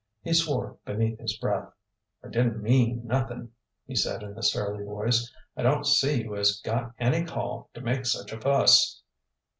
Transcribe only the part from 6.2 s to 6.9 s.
as you